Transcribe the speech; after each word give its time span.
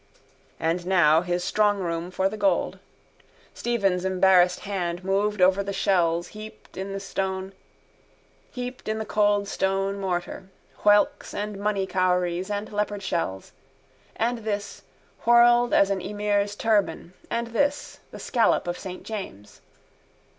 And 0.59 0.87
now 0.87 1.21
his 1.21 1.43
strongroom 1.43 2.09
for 2.11 2.27
the 2.27 2.35
gold. 2.35 2.79
Stephen's 3.53 4.03
embarrassed 4.03 4.61
hand 4.61 5.03
moved 5.03 5.41
over 5.41 5.61
the 5.61 5.73
shells 5.73 6.29
heaped 6.29 6.75
in 6.75 6.91
the 6.93 7.01
cold 9.07 9.47
stone 9.47 9.99
mortar: 9.99 10.49
whelks 10.77 11.35
and 11.35 11.59
money 11.59 11.85
cowries 11.85 12.49
and 12.49 12.73
leopard 12.73 13.03
shells: 13.03 13.51
and 14.15 14.39
this, 14.39 14.81
whorled 15.27 15.71
as 15.71 15.91
an 15.91 16.01
emir's 16.01 16.55
turban, 16.55 17.13
and 17.29 17.49
this, 17.49 17.99
the 18.09 18.17
scallop 18.17 18.65
of 18.67 18.79
saint 18.79 19.03
James. 19.03 19.61